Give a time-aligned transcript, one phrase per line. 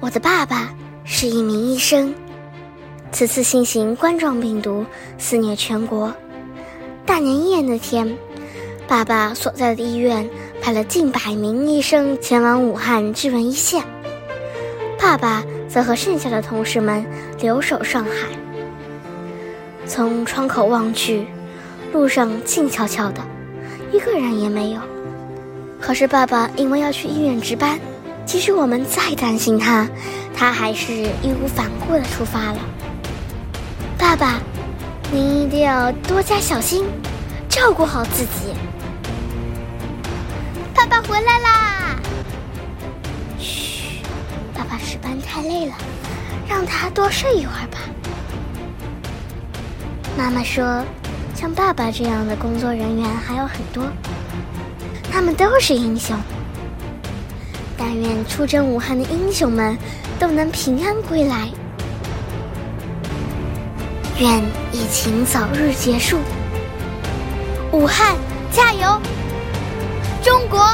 [0.00, 0.72] 我的爸爸
[1.04, 2.14] 是一名医生。
[3.10, 4.84] 此次新型冠状病毒
[5.16, 6.12] 肆虐全国，
[7.04, 8.16] 大年夜那天，
[8.86, 10.28] 爸爸所在的医院
[10.60, 13.82] 派了近百名医生前往武汉支援一线，
[15.00, 17.04] 爸爸则和剩下的同事们
[17.40, 18.10] 留守上海。
[19.86, 21.26] 从窗口望去，
[21.92, 23.22] 路上静悄悄的，
[23.90, 24.80] 一个人也没有。
[25.80, 27.80] 可是爸爸因为要去医院值班。
[28.28, 29.88] 即使我们再担心他，
[30.36, 32.58] 他还是义无反顾的出发了。
[33.96, 34.38] 爸爸，
[35.10, 36.84] 您一定要多加小心，
[37.48, 38.52] 照顾好自己。
[40.74, 41.96] 爸爸回来啦！
[43.38, 44.02] 嘘，
[44.54, 45.74] 爸爸值班太累了，
[46.46, 47.78] 让他多睡一会儿吧。
[50.18, 50.84] 妈妈说，
[51.34, 53.84] 像爸爸这样的工作人员还有很多，
[55.10, 56.14] 他们都是英雄。
[57.78, 59.78] 但愿出征武汉的英雄们
[60.18, 61.48] 都能平安归来。
[64.18, 66.18] 愿疫情早日结束。
[67.72, 68.16] 武汉
[68.52, 69.00] 加油！
[70.20, 70.67] 中国